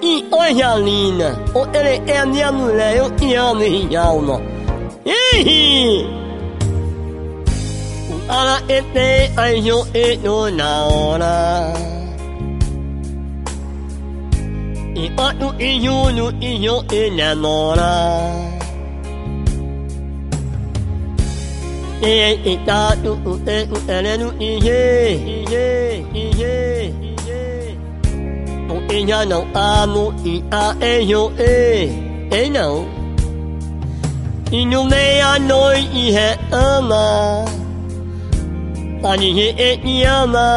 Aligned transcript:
E 0.00 0.24
olha 0.30 0.76
linda, 0.76 1.36
o 1.54 1.66
ele 1.76 2.02
é 2.10 2.18
a 2.18 2.26
minha 2.26 2.52
mulher, 2.52 2.96
eu 2.96 3.10
te 3.16 3.34
amo 3.34 3.62
em 3.62 3.96
alma. 3.96 4.40
Ih! 5.04 6.06
Ala 8.28 8.62
ete 8.68 9.32
ai 9.36 9.58
yo 9.66 9.86
e 9.94 10.16
no 10.22 10.50
na 10.50 10.86
ora. 10.86 11.72
I 14.94 15.10
atu 15.16 15.48
i 15.58 15.84
yo 15.84 16.10
no 16.12 16.30
i 16.40 16.62
yo 16.64 16.84
e 16.92 17.10
na 17.10 17.34
nora. 17.34 17.94
E 22.02 22.38
e 22.44 22.58
ta 22.66 22.94
tu 23.02 23.12
u 23.24 23.40
e 23.46 23.58
u 23.74 23.78
ele 23.88 24.16
nu 24.18 24.28
i 24.38 24.50
ye 24.66 24.80
i 26.14 26.57
e 28.88 29.04
nya 29.04 29.24
no 29.24 29.46
amo 29.54 30.12
i 30.24 30.42
a 30.50 30.74
e 30.80 30.92
yo 31.10 31.30
e 31.38 31.54
e 32.30 32.48
no. 32.48 32.68
I 34.50 34.64
nu 34.64 34.84
me 34.84 35.20
a 35.20 35.38
noi 35.38 35.80
i 35.92 36.04
he 36.16 36.28
ama. 36.50 37.04
Ani 39.10 39.28
he 39.38 39.48
e 39.68 39.70
i 39.94 40.04
ama. 40.04 40.48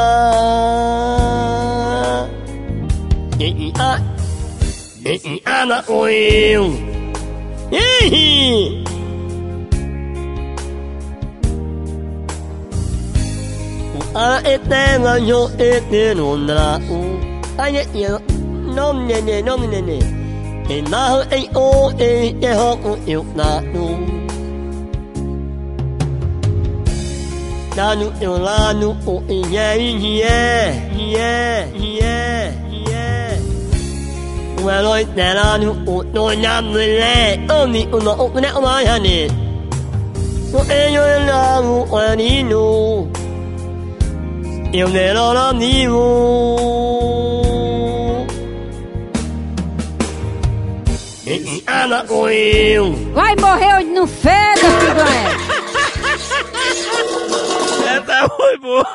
E 3.39 3.47
i 3.67 3.71
a 3.89 3.91
e 5.03 5.13
i 5.33 5.35
ama 5.45 5.83
o 5.87 6.07
eu. 6.07 6.65
Ehi! 7.71 8.83
A 14.13 14.41
e 14.43 14.57
te 14.69 14.83
nga 14.99 15.13
yo 15.29 15.41
e 15.57 15.71
te 15.89 16.13
no 16.15 16.35
nra 16.37 16.79
u. 17.61 17.63
Anye 17.63 17.85
yo 17.93 18.19
nom 18.75 19.07
ne 19.07 19.21
ne 19.21 19.41
nom 19.41 19.61
ne 19.71 19.81
ne. 19.81 19.99
E 20.69 20.81
na 20.81 21.09
ho 21.09 21.19
e 21.31 21.49
o 21.55 21.91
e 21.99 22.35
e 22.41 22.53
ho 22.53 22.75
ku 22.83 22.91
e 23.05 23.15
na 23.35 23.61
nu. 23.73 23.85
Na 27.75 27.95
nu 27.95 28.07
e 28.21 28.27
la 28.45 28.73
nu 28.73 28.89
o 29.07 29.21
e 29.29 29.37
ye 29.55 29.67
ye 30.17 30.37
ye 31.13 31.33
ye 31.97 32.17
ye. 32.87 33.05
Wa 34.65 34.81
loi 34.81 35.05
te 35.15 35.33
la 35.33 35.57
nu 35.57 35.71
o 35.87 36.03
no 36.13 36.33
na 36.33 36.61
mu 36.61 36.77
le 36.77 37.15
o 37.49 37.65
ni 37.65 37.81
o 37.91 37.99
no 37.99 38.11
o 38.23 38.39
ne 38.39 38.49
o 38.57 38.61
ma 38.61 38.81
ya 38.81 38.97
ni. 38.97 39.27
So 40.51 40.59
e 40.69 40.93
yo 40.95 41.03
la 41.27 41.61
mu 41.61 41.77
o 41.91 42.15
ni 42.15 42.43
nu. 42.43 43.07
Eu 44.73 44.87
nero 44.87 45.33
la 45.33 45.51
ana 51.67 52.05
o 52.09 52.29
eu 52.29 52.91
Vai 53.13 53.35
morrer 53.35 53.75
onde 53.75 53.89
não 53.91 54.07
feda, 54.07 54.59
filho 54.59 54.95
do 54.95 55.01
Essa 57.87 58.29
foi 58.35 58.57
boa. 58.57 58.85